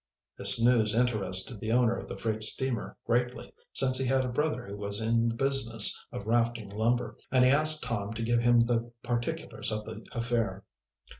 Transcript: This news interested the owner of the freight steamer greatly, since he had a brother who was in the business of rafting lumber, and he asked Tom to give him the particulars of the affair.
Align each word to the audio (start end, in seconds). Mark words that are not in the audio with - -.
This 0.35 0.59
news 0.59 0.95
interested 0.95 1.59
the 1.59 1.71
owner 1.71 1.95
of 1.95 2.07
the 2.07 2.17
freight 2.17 2.41
steamer 2.41 2.97
greatly, 3.05 3.53
since 3.71 3.99
he 3.99 4.07
had 4.07 4.25
a 4.25 4.29
brother 4.29 4.65
who 4.65 4.75
was 4.75 4.99
in 4.99 5.29
the 5.29 5.35
business 5.35 6.07
of 6.11 6.25
rafting 6.25 6.69
lumber, 6.69 7.19
and 7.31 7.45
he 7.45 7.51
asked 7.51 7.83
Tom 7.83 8.11
to 8.13 8.23
give 8.23 8.41
him 8.41 8.61
the 8.61 8.91
particulars 9.03 9.71
of 9.71 9.85
the 9.85 10.03
affair. 10.11 10.63